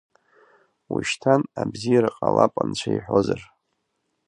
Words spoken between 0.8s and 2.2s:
Ушьҭан абзиара